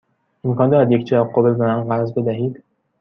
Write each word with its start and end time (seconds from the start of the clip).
امکان 0.43 0.69
دارد 0.69 0.91
یک 0.91 1.03
چراغ 1.05 1.31
قوه 1.33 1.51
به 1.53 1.65
من 1.67 1.83
قرض 1.83 2.13
بدهید؟ 2.13 2.63